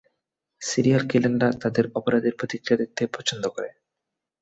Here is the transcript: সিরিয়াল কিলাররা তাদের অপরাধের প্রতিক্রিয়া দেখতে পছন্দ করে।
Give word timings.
সিরিয়াল 0.61 1.03
কিলাররা 1.07 1.49
তাদের 1.63 1.85
অপরাধের 1.95 2.33
প্রতিক্রিয়া 2.39 2.79
দেখতে 2.81 3.01
পছন্দ 3.15 3.43
করে। 3.47 3.69